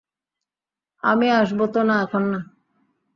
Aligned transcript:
আমি 1.03 1.27
আসবোতো 1.31 1.79
না, 1.83 1.95
এখন 2.01 2.23
না। 2.31 2.39